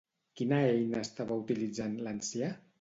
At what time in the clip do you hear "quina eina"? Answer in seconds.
0.39-1.03